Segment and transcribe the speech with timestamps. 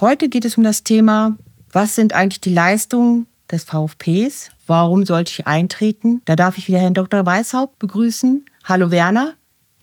[0.00, 1.36] Heute geht es um das Thema,
[1.70, 4.50] was sind eigentlich die Leistungen des VfPs?
[4.66, 6.20] Warum sollte ich eintreten?
[6.24, 7.24] Da darf ich wieder Herrn Dr.
[7.24, 8.44] Weishaupt begrüßen.
[8.64, 9.34] Hallo Werner.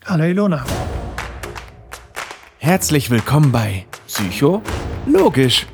[0.04, 0.66] Hallo Ilona.
[2.58, 4.60] Herzlich willkommen bei Psycho
[5.06, 5.66] Logisch.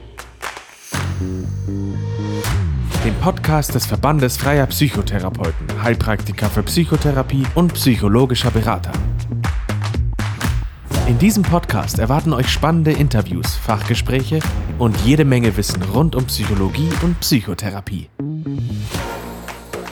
[3.04, 8.92] Dem Podcast des Verbandes freier Psychotherapeuten, Heilpraktiker für Psychotherapie und psychologischer Berater.
[11.08, 14.40] In diesem Podcast erwarten euch spannende Interviews, Fachgespräche
[14.78, 18.10] und jede Menge Wissen rund um Psychologie und Psychotherapie.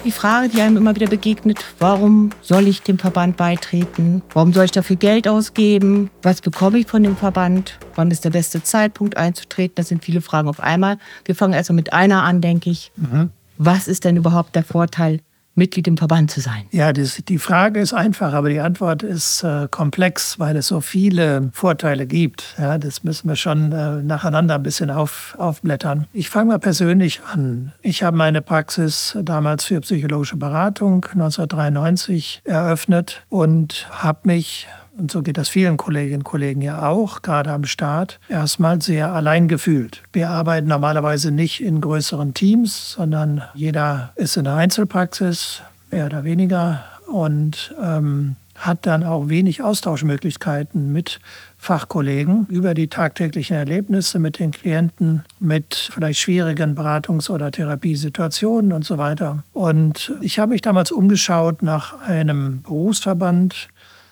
[0.05, 4.21] Die Frage, die einem immer wieder begegnet, warum soll ich dem Verband beitreten?
[4.35, 6.11] Warum soll ich dafür Geld ausgeben?
[6.21, 7.79] Was bekomme ich von dem Verband?
[7.95, 9.77] Wann ist der beste Zeitpunkt einzutreten?
[9.77, 10.99] Das sind viele Fragen auf einmal.
[11.25, 12.93] Wir fangen erstmal mit einer an, denke ich.
[12.97, 13.31] Mhm.
[13.57, 15.21] Was ist denn überhaupt der Vorteil
[15.57, 16.65] Mitglied im Verband zu sein?
[16.71, 20.81] Ja, das, die Frage ist einfach, aber die Antwort ist äh, komplex, weil es so
[20.81, 22.55] viele Vorteile gibt.
[22.59, 26.07] Ja, das müssen wir schon äh, nacheinander ein bisschen auf, aufblättern.
[26.13, 27.73] Ich fange mal persönlich an.
[27.83, 35.23] Ich habe meine Praxis damals für psychologische Beratung 1993 eröffnet und habe mich und so
[35.23, 40.03] geht das vielen Kolleginnen und Kollegen ja auch, gerade am Start, erstmal sehr allein gefühlt.
[40.13, 46.25] Wir arbeiten normalerweise nicht in größeren Teams, sondern jeder ist in der Einzelpraxis, mehr oder
[46.25, 51.21] weniger, und ähm, hat dann auch wenig Austauschmöglichkeiten mit
[51.59, 58.85] Fachkollegen über die tagtäglichen Erlebnisse mit den Klienten, mit vielleicht schwierigen Beratungs- oder Therapiesituationen und
[58.85, 59.45] so weiter.
[59.53, 63.69] Und ich habe mich damals umgeschaut nach einem Berufsverband,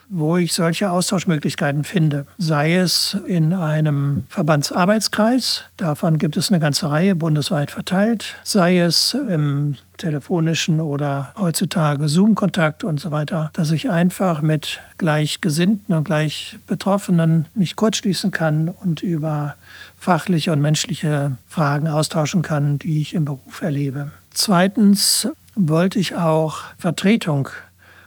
[0.09, 2.27] wo ich solche Austauschmöglichkeiten finde.
[2.39, 9.15] Sei es in einem Verbandsarbeitskreis, davon gibt es eine ganze Reihe bundesweit verteilt, sei es
[9.15, 17.47] im telefonischen oder heutzutage Zoom-Kontakt und so weiter, dass ich einfach mit Gleichgesinnten und Gleichbetroffenen
[17.55, 19.55] mich kurzschließen kann und über
[19.99, 24.11] fachliche und menschliche Fragen austauschen kann, die ich im Beruf erlebe.
[24.33, 27.49] Zweitens wollte ich auch Vertretung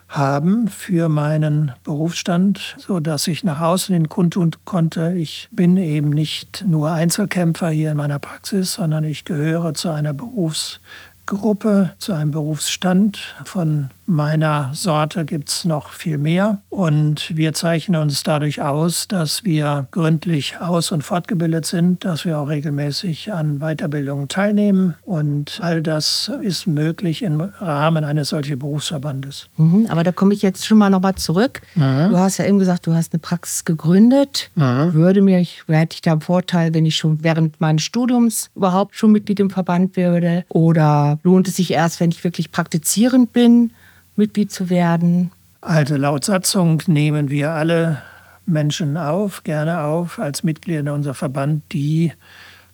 [0.07, 6.09] haben für meinen Berufsstand, so dass ich nach außen hin kundtun konnte, ich bin eben
[6.09, 12.31] nicht nur Einzelkämpfer hier in meiner Praxis, sondern ich gehöre zu einer Berufsgruppe, zu einem
[12.31, 16.61] Berufsstand von meiner Sorte gibt es noch viel mehr.
[16.69, 22.39] Und wir zeichnen uns dadurch aus, dass wir gründlich aus- und fortgebildet sind, dass wir
[22.39, 24.95] auch regelmäßig an Weiterbildungen teilnehmen.
[25.03, 29.49] Und all das ist möglich im Rahmen eines solchen Berufsverbandes.
[29.57, 31.61] Mhm, aber da komme ich jetzt schon mal nochmal zurück.
[31.75, 32.09] Mhm.
[32.09, 34.49] Du hast ja eben gesagt, du hast eine Praxis gegründet.
[34.55, 34.93] Mhm.
[34.93, 39.11] Würde mir, hätte ich da einen Vorteil, wenn ich schon während meines Studiums überhaupt schon
[39.11, 40.45] Mitglied im Verband würde?
[40.47, 43.71] Oder lohnt es sich erst, wenn ich wirklich praktizierend bin?
[44.17, 45.31] Mitglied zu werden?
[45.61, 48.01] Also laut Satzung nehmen wir alle
[48.45, 52.13] Menschen auf, gerne auf, als Mitglieder in unser Verband, die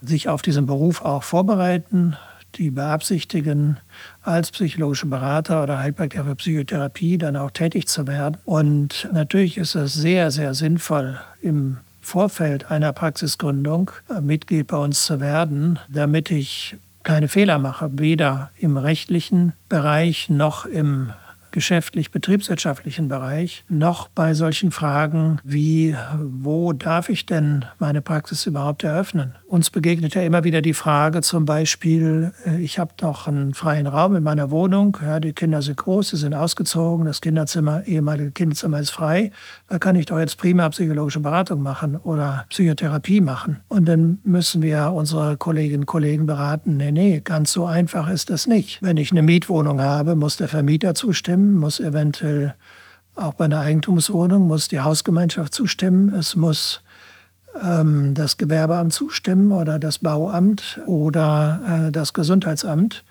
[0.01, 2.15] sich auf diesen Beruf auch vorbereiten,
[2.55, 3.77] die beabsichtigen,
[4.21, 8.37] als psychologische Berater oder Heilpraktiker für Psychotherapie dann auch tätig zu werden.
[8.45, 15.19] Und natürlich ist es sehr, sehr sinnvoll, im Vorfeld einer Praxisgründung Mitglied bei uns zu
[15.19, 21.13] werden, damit ich keine Fehler mache, weder im rechtlichen Bereich noch im
[21.53, 29.35] geschäftlich-betriebswirtschaftlichen Bereich noch bei solchen Fragen wie, wo darf ich denn meine Praxis überhaupt eröffnen?
[29.47, 33.87] Uns begegnet ja immer wieder die Frage zum Beispiel, äh, ich habe noch einen freien
[33.87, 38.31] Raum in meiner Wohnung, ja, die Kinder sind groß, sie sind ausgezogen, das Kinderzimmer, ehemalige
[38.31, 39.31] Kinderzimmer ist frei,
[39.69, 43.61] da kann ich doch jetzt prima psychologische Beratung machen oder Psychotherapie machen.
[43.67, 48.29] Und dann müssen wir unsere Kolleginnen und Kollegen beraten, nee, nee, ganz so einfach ist
[48.29, 48.81] das nicht.
[48.81, 52.55] Wenn ich eine Mietwohnung habe, muss der Vermieter zustimmen, zustimmen, muss eventuell
[53.15, 56.81] auch bei einer Eigentumswohnung, muss die Hausgemeinschaft zustimmen, es muss
[57.61, 63.03] ähm, das Gewerbeamt zustimmen oder das Bauamt oder äh, das Gesundheitsamt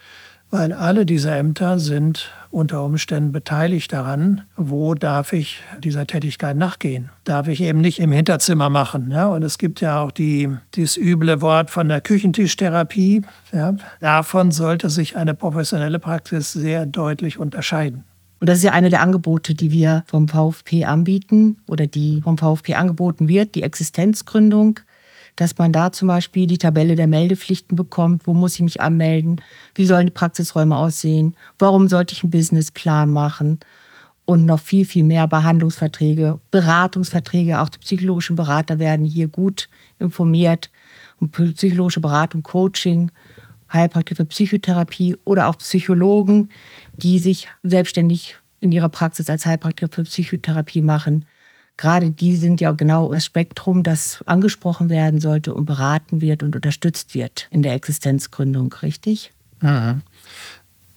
[0.53, 7.09] weil alle diese Ämter sind unter Umständen beteiligt daran, wo darf ich dieser Tätigkeit nachgehen.
[7.25, 9.11] Darf ich eben nicht im Hinterzimmer machen.
[9.11, 9.29] Ja?
[9.29, 13.23] Und es gibt ja auch die, dieses üble Wort von der Küchentischtherapie.
[13.51, 13.77] Ja?
[14.01, 18.05] Davon sollte sich eine professionelle Praxis sehr deutlich unterscheiden.
[18.43, 22.37] Und das ist ja eine der Angebote, die wir vom VfP anbieten oder die vom
[22.37, 24.81] VfP angeboten wird, die Existenzgründung
[25.37, 28.27] dass man da zum Beispiel die Tabelle der Meldepflichten bekommt.
[28.27, 29.41] Wo muss ich mich anmelden?
[29.75, 31.35] Wie sollen die Praxisräume aussehen?
[31.59, 33.61] Warum sollte ich einen Businessplan machen?
[34.25, 37.61] Und noch viel, viel mehr Behandlungsverträge, Beratungsverträge.
[37.61, 39.69] Auch die psychologischen Berater werden hier gut
[39.99, 40.71] informiert.
[41.19, 43.11] Und psychologische Beratung, Coaching,
[43.73, 46.51] Heilpraktiker für Psychotherapie oder auch Psychologen,
[46.97, 51.27] die sich selbstständig in ihrer Praxis als Heilpraktiker für Psychotherapie machen
[51.77, 56.55] gerade die sind ja genau das Spektrum, das angesprochen werden sollte und beraten wird und
[56.55, 59.33] unterstützt wird in der Existenzgründung, richtig?
[59.61, 60.03] Mhm.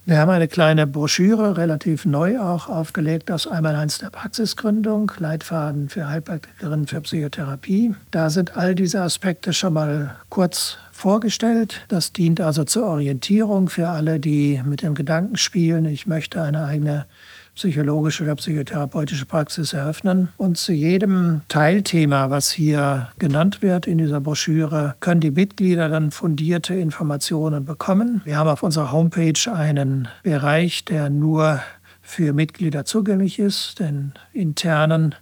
[0.07, 5.89] Wir haben eine kleine Broschüre, relativ neu auch aufgelegt, aus einmal eins der Praxisgründung, Leitfaden
[5.89, 7.95] für Heilpraktikerinnen für Psychotherapie.
[8.11, 11.81] Da sind all diese Aspekte schon mal kurz vorgestellt.
[11.87, 16.65] Das dient also zur Orientierung für alle, die mit dem Gedanken spielen, ich möchte eine
[16.65, 17.07] eigene
[17.55, 20.29] psychologische oder psychotherapeutische Praxis eröffnen.
[20.37, 26.11] Und zu jedem Teilthema, was hier genannt wird in dieser Broschüre, können die Mitglieder dann
[26.11, 28.21] fundierte Informationen bekommen.
[28.25, 31.61] Wir haben auf unserer Homepage einen Bereich, der nur
[32.01, 35.15] für Mitglieder zugänglich ist, den internen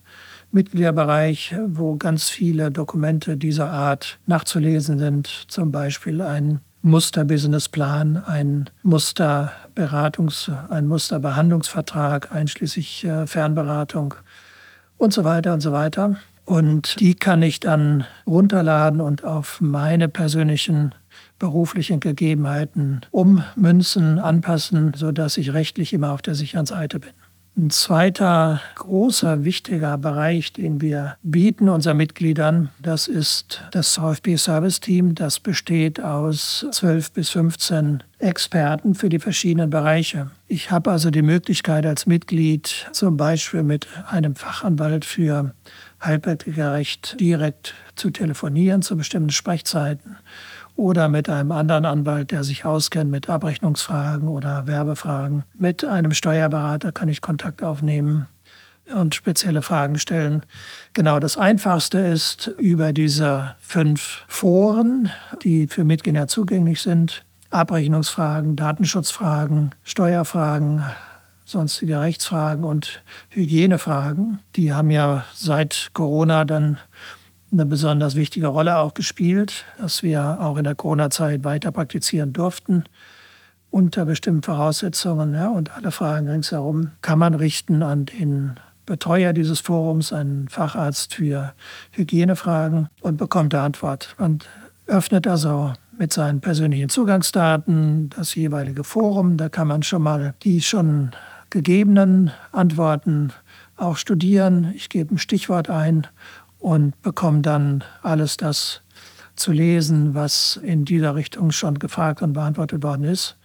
[0.52, 10.52] Mitgliederbereich, wo ganz viele Dokumente dieser Art nachzulesen sind, zum Beispiel ein Musterbusinessplan, ein Musterberatungs-,
[10.70, 14.16] ein Musterbehandlungsvertrag einschließlich äh, Fernberatung
[14.98, 16.18] und so weiter und so weiter.
[16.46, 20.94] Und die kann ich dann runterladen und auf meine persönlichen
[21.40, 27.12] beruflichen Gegebenheiten ummünzen, anpassen, sodass ich rechtlich immer auf der sicheren Seite bin.
[27.56, 34.80] Ein zweiter großer, wichtiger Bereich, den wir bieten unseren Mitgliedern, das ist das VfB Service
[34.80, 35.14] Team.
[35.14, 40.32] Das besteht aus 12 bis 15 Experten für die verschiedenen Bereiche.
[40.48, 45.54] Ich habe also die Möglichkeit als Mitglied zum Beispiel mit einem Fachanwalt für
[46.04, 50.18] Heilpraktikerrecht direkt zu telefonieren zu bestimmten Sprechzeiten
[50.76, 55.44] oder mit einem anderen Anwalt, der sich auskennt mit Abrechnungsfragen oder Werbefragen.
[55.54, 58.28] Mit einem Steuerberater kann ich Kontakt aufnehmen
[58.94, 60.44] und spezielle Fragen stellen.
[60.94, 65.10] Genau, das Einfachste ist über diese fünf Foren,
[65.44, 67.24] die für Mitglieder zugänglich sind.
[67.50, 70.84] Abrechnungsfragen, Datenschutzfragen, Steuerfragen,
[71.46, 74.40] sonstige Rechtsfragen und Hygienefragen.
[74.56, 76.78] Die haben ja seit Corona dann
[77.54, 82.84] eine besonders wichtige Rolle auch gespielt, dass wir auch in der Corona-Zeit weiter praktizieren durften
[83.70, 85.34] unter bestimmten Voraussetzungen.
[85.34, 88.56] Ja, und alle Fragen ringsherum kann man richten an den
[88.86, 91.54] Betreuer dieses Forums, einen Facharzt für
[91.92, 94.16] Hygienefragen und bekommt eine Antwort.
[94.20, 94.40] Man
[94.86, 99.38] öffnet also mit seinen persönlichen Zugangsdaten das jeweilige Forum.
[99.38, 101.12] Da kann man schon mal die schon
[101.50, 103.32] gegebenen Antworten
[103.76, 104.72] auch studieren.
[104.76, 106.08] Ich gebe ein Stichwort ein
[106.64, 108.82] und bekomme dann alles das
[109.36, 113.36] zu lesen, was in dieser Richtung schon gefragt und beantwortet worden ist.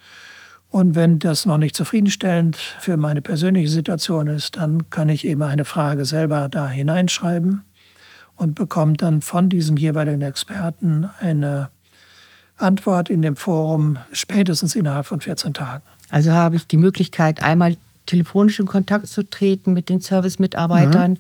[0.70, 5.42] Und wenn das noch nicht zufriedenstellend für meine persönliche Situation ist, dann kann ich eben
[5.42, 7.64] eine Frage selber da hineinschreiben
[8.36, 11.70] und bekomme dann von diesem jeweiligen Experten eine
[12.56, 15.82] Antwort in dem Forum spätestens innerhalb von 14 Tagen.
[16.10, 17.76] Also habe ich die Möglichkeit, einmal
[18.06, 21.12] telefonisch in Kontakt zu treten mit den Service-Mitarbeitern.
[21.12, 21.18] Mhm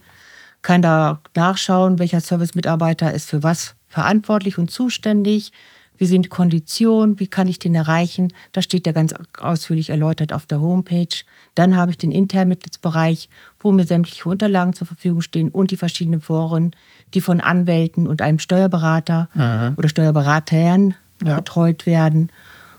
[0.62, 5.52] kann da nachschauen, welcher Service-Mitarbeiter ist für was verantwortlich und zuständig,
[5.98, 8.32] wie sind die Konditionen, wie kann ich den erreichen.
[8.52, 11.24] Das steht ja ganz ausführlich erläutert auf der Homepage.
[11.56, 13.28] Dann habe ich den internen Mitgliedsbereich,
[13.58, 16.70] wo mir sämtliche Unterlagen zur Verfügung stehen und die verschiedenen Foren,
[17.14, 19.74] die von Anwälten und einem Steuerberater Aha.
[19.76, 20.94] oder Steuerberatern
[21.24, 21.36] ja.
[21.36, 22.30] betreut werden.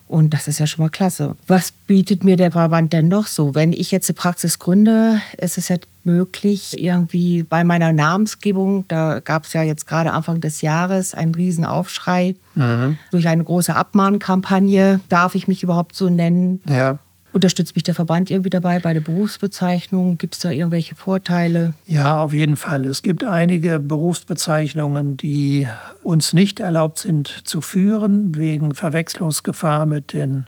[0.09, 1.35] Und das ist ja schon mal klasse.
[1.45, 3.53] Was bietet mir der Verband denn noch so?
[3.53, 9.19] Wenn ich jetzt eine Praxis gründe, ist es ja möglich, irgendwie bei meiner Namensgebung, da
[9.19, 12.97] gab es ja jetzt gerade Anfang des Jahres einen riesen Aufschrei mhm.
[13.11, 14.99] durch eine große Abmahnkampagne.
[15.09, 16.59] Darf ich mich überhaupt so nennen?
[16.67, 16.97] Ja.
[17.31, 20.17] Unterstützt mich der Verband irgendwie dabei bei der Berufsbezeichnung?
[20.17, 21.73] Gibt es da irgendwelche Vorteile?
[21.85, 22.85] Ja, auf jeden Fall.
[22.85, 25.67] Es gibt einige Berufsbezeichnungen, die
[26.01, 30.47] uns nicht erlaubt sind zu führen, wegen Verwechslungsgefahr mit den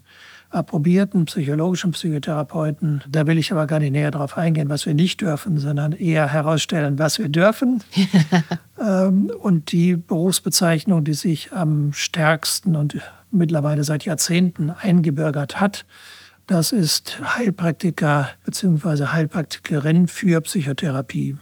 [0.51, 3.03] approbierten psychologischen Psychotherapeuten.
[3.09, 6.27] Da will ich aber gar nicht näher darauf eingehen, was wir nicht dürfen, sondern eher
[6.31, 7.83] herausstellen, was wir dürfen.
[8.83, 12.97] Ähm, und die Berufsbezeichnung, die sich am stärksten und
[13.29, 15.85] mittlerweile seit Jahrzehnten eingebürgert hat,
[16.51, 19.05] das ist Heilpraktiker bzw.
[19.05, 21.37] Heilpraktikerin für Psychotherapie.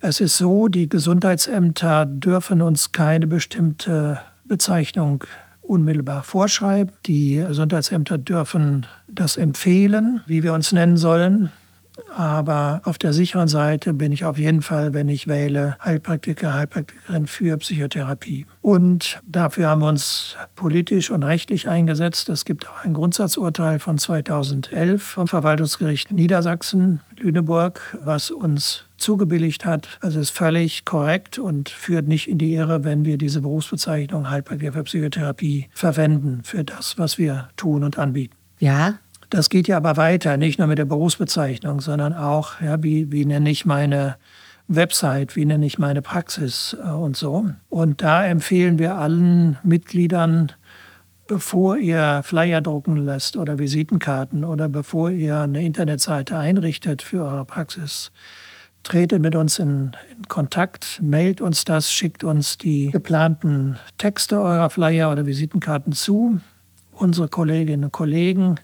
[0.00, 5.24] Es ist so, die Gesundheitsämter dürfen uns keine bestimmte Bezeichnung
[5.62, 6.92] unmittelbar vorschreiben.
[7.06, 11.50] Die Gesundheitsämter dürfen das empfehlen, wie wir uns nennen sollen.
[12.14, 17.26] Aber auf der sicheren Seite bin ich auf jeden Fall, wenn ich wähle, Heilpraktiker, Heilpraktikerin
[17.26, 18.46] für Psychotherapie.
[18.62, 22.28] Und dafür haben wir uns politisch und rechtlich eingesetzt.
[22.28, 29.98] Es gibt auch ein Grundsatzurteil von 2011 vom Verwaltungsgericht Niedersachsen, Lüneburg, was uns zugebilligt hat.
[30.00, 34.72] Also ist völlig korrekt und führt nicht in die Irre, wenn wir diese Berufsbezeichnung Heilpraktiker
[34.72, 38.34] für Psychotherapie verwenden für das, was wir tun und anbieten.
[38.58, 38.94] Ja,
[39.30, 43.24] das geht ja aber weiter, nicht nur mit der Berufsbezeichnung, sondern auch, ja, wie, wie
[43.24, 44.16] nenne ich meine
[44.68, 47.46] Website, wie nenne ich meine Praxis äh, und so.
[47.68, 50.52] Und da empfehlen wir allen Mitgliedern,
[51.26, 57.44] bevor ihr Flyer drucken lässt oder Visitenkarten oder bevor ihr eine Internetseite einrichtet für eure
[57.44, 58.12] Praxis,
[58.82, 64.70] tretet mit uns in, in, Kontakt, mailt uns das, schickt uns die geplanten Texte eurer
[64.70, 66.40] Flyer oder Visitenkarten zu.
[66.92, 68.56] Unsere Kolleginnen und Kollegen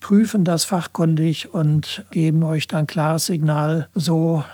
[0.00, 4.44] prüfen das fachkundig und geben euch dann klares Signal, so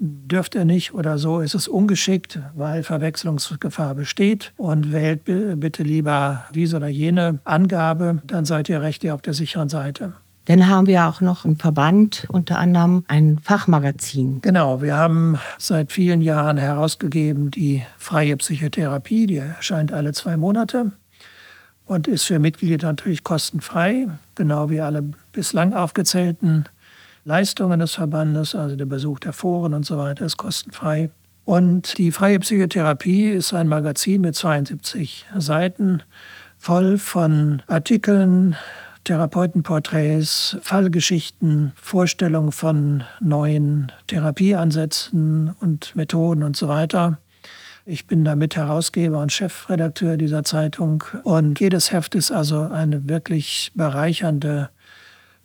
[0.00, 6.44] dürft ihr nicht oder so ist es ungeschickt, weil Verwechslungsgefahr besteht und wählt bitte lieber
[6.54, 10.12] diese oder jene Angabe, dann seid ihr recht auf der sicheren Seite.
[10.44, 14.40] Dann haben wir auch noch im Verband unter anderem ein Fachmagazin.
[14.40, 20.92] Genau, wir haben seit vielen Jahren herausgegeben die freie Psychotherapie, die erscheint alle zwei Monate
[21.88, 25.02] und ist für Mitglieder natürlich kostenfrei, genau wie alle
[25.32, 26.66] bislang aufgezählten
[27.24, 31.10] Leistungen des Verbandes, also der Besuch der Foren und so weiter, ist kostenfrei.
[31.44, 36.02] Und die freie Psychotherapie ist ein Magazin mit 72 Seiten,
[36.58, 38.56] voll von Artikeln,
[39.04, 47.18] Therapeutenporträts, Fallgeschichten, Vorstellungen von neuen Therapieansätzen und Methoden und so weiter.
[47.90, 51.04] Ich bin damit Herausgeber und Chefredakteur dieser Zeitung.
[51.24, 54.68] Und jedes Heft ist also eine wirklich bereichernde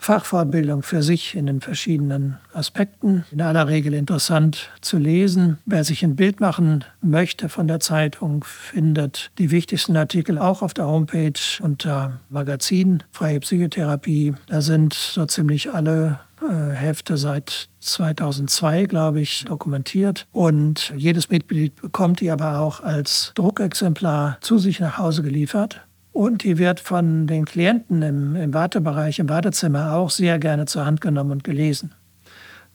[0.03, 3.23] Fachvorbildung für sich in den verschiedenen Aspekten.
[3.31, 5.57] In aller Regel interessant zu lesen.
[5.65, 10.73] Wer sich ein Bild machen möchte von der Zeitung, findet die wichtigsten Artikel auch auf
[10.73, 14.33] der Homepage unter Magazin Freie Psychotherapie.
[14.47, 20.27] Da sind so ziemlich alle äh, Hefte seit 2002, glaube ich, dokumentiert.
[20.31, 25.81] Und jedes Mitglied bekommt die aber auch als Druckexemplar zu sich nach Hause geliefert.
[26.13, 30.85] Und die wird von den Klienten im, im Wartebereich, im Wartezimmer auch sehr gerne zur
[30.85, 31.93] Hand genommen und gelesen.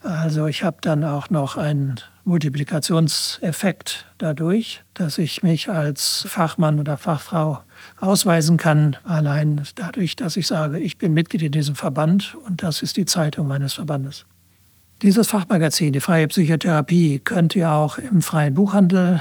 [0.01, 6.97] Also ich habe dann auch noch einen Multiplikationseffekt dadurch, dass ich mich als Fachmann oder
[6.97, 7.61] Fachfrau
[8.01, 12.83] ausweisen kann, allein dadurch, dass ich sage, ich bin Mitglied in diesem Verband und das
[12.83, 14.25] ist die Zeitung meines Verbandes.
[15.03, 19.21] Dieses Fachmagazin, die freie Psychotherapie, könnt ihr auch im freien Buchhandel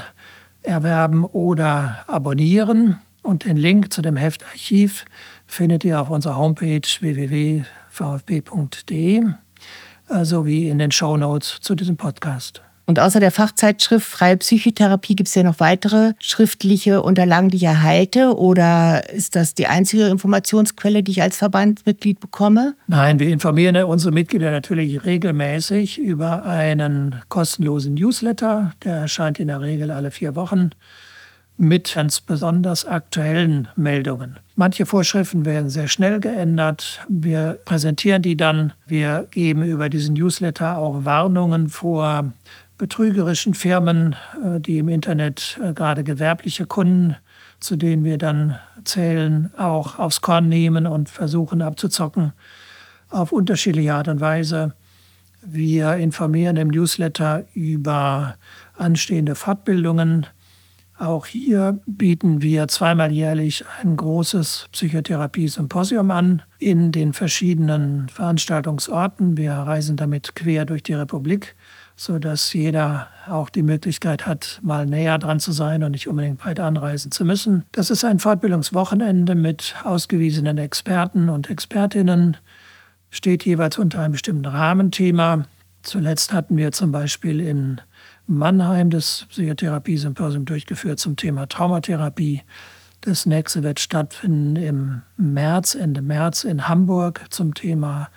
[0.62, 2.98] erwerben oder abonnieren.
[3.28, 5.04] Und den Link zu dem Heftarchiv
[5.46, 7.62] findet ihr auf unserer Homepage www.vfb.de
[10.22, 12.62] sowie in den Show Notes zu diesem Podcast.
[12.86, 17.64] Und außer der Fachzeitschrift Freie Psychotherapie gibt es ja noch weitere schriftliche Unterlagen, die ich
[17.64, 18.34] erhalte?
[18.34, 22.76] Oder ist das die einzige Informationsquelle, die ich als Verbandsmitglied bekomme?
[22.86, 28.72] Nein, wir informieren unsere Mitglieder natürlich regelmäßig über einen kostenlosen Newsletter.
[28.84, 30.70] Der erscheint in der Regel alle vier Wochen
[31.58, 34.36] mit ganz besonders aktuellen Meldungen.
[34.54, 37.00] Manche Vorschriften werden sehr schnell geändert.
[37.08, 38.72] Wir präsentieren die dann.
[38.86, 42.32] Wir geben über diesen Newsletter auch Warnungen vor
[42.78, 47.16] betrügerischen Firmen, äh, die im Internet äh, gerade gewerbliche Kunden,
[47.60, 52.32] zu denen wir dann zählen, auch aufs Korn nehmen und versuchen abzuzocken
[53.10, 54.74] auf unterschiedliche Art und Weise.
[55.42, 58.36] Wir informieren im Newsletter über
[58.76, 60.26] anstehende Fortbildungen,
[60.98, 69.36] auch hier bieten wir zweimal jährlich ein großes Psychotherapie-Symposium an in den verschiedenen Veranstaltungsorten.
[69.36, 71.54] Wir reisen damit quer durch die Republik,
[71.94, 76.58] sodass jeder auch die Möglichkeit hat, mal näher dran zu sein und nicht unbedingt weit
[76.58, 77.64] anreisen zu müssen.
[77.72, 82.36] Das ist ein Fortbildungswochenende mit ausgewiesenen Experten und Expertinnen,
[83.10, 85.44] steht jeweils unter einem bestimmten Rahmenthema.
[85.82, 87.80] Zuletzt hatten wir zum Beispiel in
[88.28, 92.42] Mannheim das Psychotherapie-Symposium durchgeführt zum Thema Traumatherapie.
[93.00, 98.10] Das nächste wird stattfinden im März, Ende März in Hamburg zum Thema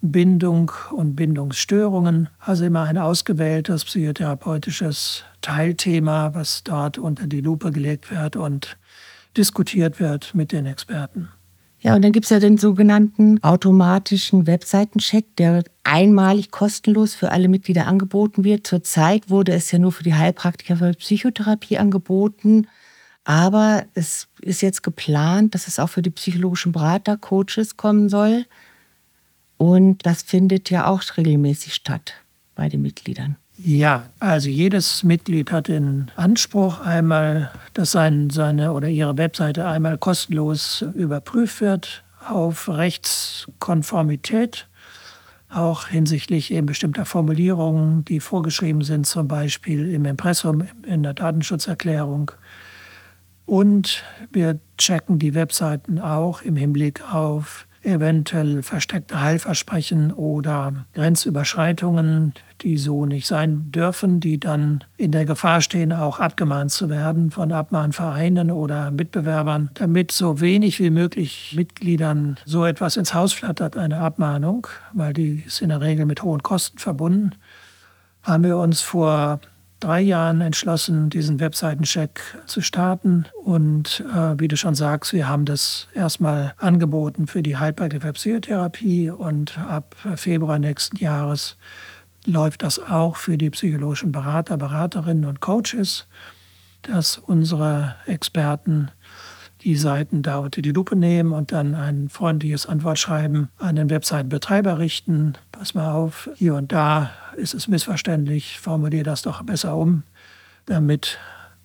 [0.00, 2.30] Bindung und Bindungsstörungen.
[2.38, 8.78] Also immer ein ausgewähltes psychotherapeutisches Teilthema, was dort unter die Lupe gelegt wird und
[9.36, 11.28] diskutiert wird mit den Experten.
[11.80, 17.48] Ja, und dann gibt es ja den sogenannten automatischen Webseitencheck, der einmalig kostenlos für alle
[17.48, 18.66] Mitglieder angeboten wird.
[18.66, 22.66] Zurzeit wurde es ja nur für die Heilpraktiker für Psychotherapie angeboten.
[23.22, 28.44] Aber es ist jetzt geplant, dass es auch für die psychologischen Berater, Coaches kommen soll.
[29.56, 32.14] Und das findet ja auch regelmäßig statt
[32.54, 33.36] bei den Mitgliedern.
[33.60, 39.98] Ja, also jedes Mitglied hat den Anspruch einmal, dass sein, seine oder ihre Webseite einmal
[39.98, 44.68] kostenlos überprüft wird auf Rechtskonformität,
[45.50, 52.30] auch hinsichtlich eben bestimmter Formulierungen, die vorgeschrieben sind, zum Beispiel im Impressum, in der Datenschutzerklärung.
[53.44, 62.76] Und wir checken die Webseiten auch im Hinblick auf eventuell versteckte Heilversprechen oder Grenzüberschreitungen, die
[62.76, 67.52] so nicht sein dürfen, die dann in der Gefahr stehen, auch abgemahnt zu werden von
[67.52, 73.98] Abmahnvereinen oder Mitbewerbern, damit so wenig wie möglich Mitgliedern so etwas ins Haus flattert, eine
[73.98, 77.32] Abmahnung, weil die ist in der Regel mit hohen Kosten verbunden,
[78.22, 79.40] haben wir uns vor
[79.80, 83.26] drei Jahren entschlossen, diesen Webseitencheck zu starten.
[83.44, 89.10] Und äh, wie du schon sagst, wir haben das erstmal angeboten für die Heilpraktiker Psychotherapie
[89.10, 91.56] und ab Februar nächsten Jahres
[92.26, 96.06] läuft das auch für die psychologischen Berater, Beraterinnen und Coaches,
[96.82, 98.90] dass unsere Experten
[99.62, 104.78] die Seiten da unter die Lupe nehmen und dann ein freundliches Antwortschreiben an den Webseitenbetreiber
[104.78, 105.34] richten.
[105.52, 110.02] Pass mal auf, hier und da ist es missverständlich, formuliere das doch besser um,
[110.66, 111.18] damit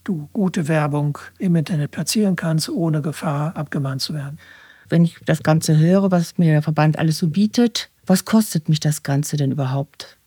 [0.04, 4.40] du gute Werbung im Internet platzieren kannst, ohne Gefahr abgemahnt zu werden.
[4.90, 8.80] Wenn ich das Ganze höre, was mir der Verband alles so bietet, was kostet mich
[8.80, 10.18] das Ganze denn überhaupt?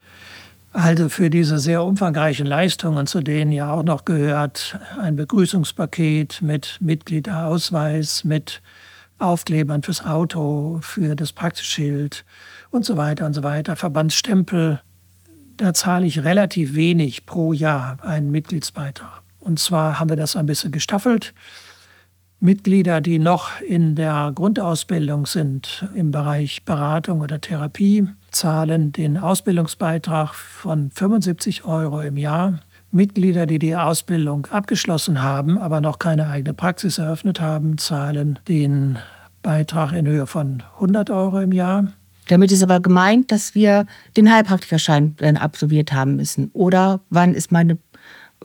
[0.76, 6.76] Also für diese sehr umfangreichen Leistungen, zu denen ja auch noch gehört ein Begrüßungspaket mit
[6.80, 8.60] Mitgliederausweis, mit
[9.18, 12.26] Aufklebern fürs Auto, für das Praxisschild
[12.70, 14.82] und so weiter und so weiter, Verbandsstempel,
[15.56, 19.22] da zahle ich relativ wenig pro Jahr einen Mitgliedsbeitrag.
[19.40, 21.32] Und zwar haben wir das ein bisschen gestaffelt.
[22.38, 30.34] Mitglieder, die noch in der Grundausbildung sind im Bereich Beratung oder Therapie, zahlen den Ausbildungsbeitrag
[30.34, 32.60] von 75 Euro im Jahr.
[32.92, 38.98] Mitglieder, die die Ausbildung abgeschlossen haben, aber noch keine eigene Praxis eröffnet haben, zahlen den
[39.42, 41.88] Beitrag in Höhe von 100 Euro im Jahr.
[42.28, 46.50] Damit ist aber gemeint, dass wir den Heilpraktikerschein dann absolviert haben müssen.
[46.52, 47.78] Oder wann ist meine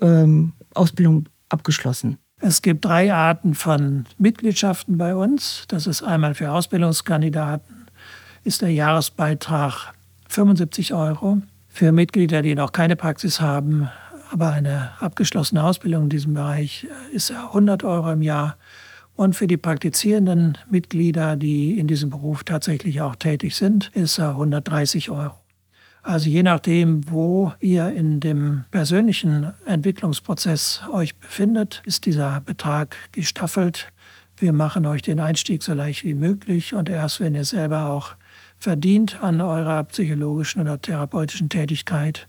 [0.01, 2.17] ähm, Ausbildung abgeschlossen?
[2.39, 5.65] Es gibt drei Arten von Mitgliedschaften bei uns.
[5.67, 7.80] Das ist einmal für Ausbildungskandidaten
[8.43, 9.93] ist der Jahresbeitrag
[10.29, 11.41] 75 Euro.
[11.67, 13.89] Für Mitglieder, die noch keine Praxis haben,
[14.31, 18.57] aber eine abgeschlossene Ausbildung in diesem Bereich, ist er 100 Euro im Jahr.
[19.15, 24.29] Und für die praktizierenden Mitglieder, die in diesem Beruf tatsächlich auch tätig sind, ist er
[24.29, 25.35] 130 Euro.
[26.03, 33.91] Also je nachdem, wo ihr in dem persönlichen Entwicklungsprozess euch befindet, ist dieser Betrag gestaffelt.
[34.37, 38.15] Wir machen euch den Einstieg so leicht wie möglich und erst wenn ihr selber auch
[38.61, 42.27] verdient an eurer psychologischen oder therapeutischen Tätigkeit,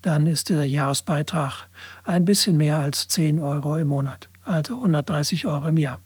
[0.00, 1.68] dann ist der Jahresbeitrag
[2.04, 6.00] ein bisschen mehr als 10 Euro im Monat, also 130 Euro im Jahr.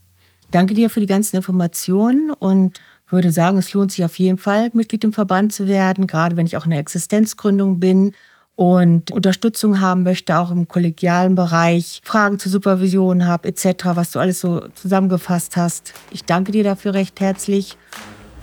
[0.50, 4.70] Danke dir für die ganzen Informationen und würde sagen, es lohnt sich auf jeden Fall,
[4.72, 8.12] Mitglied im Verband zu werden, gerade wenn ich auch in der Existenzgründung bin
[8.56, 14.18] und Unterstützung haben möchte, auch im kollegialen Bereich, Fragen zur Supervision habe, etc., was du
[14.18, 15.94] alles so zusammengefasst hast.
[16.10, 17.76] Ich danke dir dafür recht herzlich,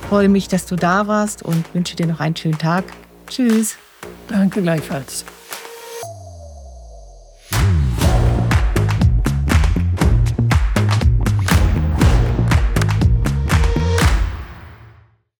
[0.09, 2.85] freue mich, dass du da warst und wünsche dir noch einen schönen Tag.
[3.27, 3.77] Tschüss.
[4.27, 5.25] Danke gleichfalls.